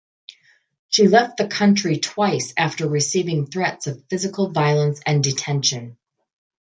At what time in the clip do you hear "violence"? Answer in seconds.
4.49-4.99